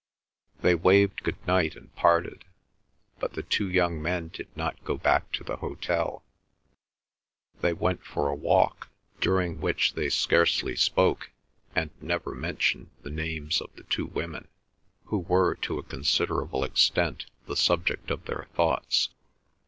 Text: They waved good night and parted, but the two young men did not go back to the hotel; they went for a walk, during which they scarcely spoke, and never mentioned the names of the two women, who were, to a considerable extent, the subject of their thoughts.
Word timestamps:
They 0.63 0.73
waved 0.73 1.21
good 1.21 1.35
night 1.45 1.75
and 1.75 1.95
parted, 1.95 2.43
but 3.19 3.33
the 3.33 3.43
two 3.43 3.69
young 3.69 4.01
men 4.01 4.29
did 4.29 4.47
not 4.57 4.83
go 4.83 4.97
back 4.97 5.31
to 5.33 5.43
the 5.43 5.57
hotel; 5.57 6.23
they 7.59 7.71
went 7.73 8.03
for 8.03 8.27
a 8.27 8.33
walk, 8.33 8.89
during 9.19 9.61
which 9.61 9.93
they 9.93 10.09
scarcely 10.09 10.75
spoke, 10.75 11.29
and 11.75 11.91
never 12.01 12.33
mentioned 12.33 12.89
the 13.03 13.11
names 13.11 13.61
of 13.61 13.75
the 13.75 13.83
two 13.83 14.07
women, 14.07 14.47
who 15.05 15.19
were, 15.19 15.53
to 15.57 15.77
a 15.77 15.83
considerable 15.83 16.63
extent, 16.63 17.27
the 17.45 17.55
subject 17.55 18.09
of 18.09 18.25
their 18.25 18.45
thoughts. 18.55 19.09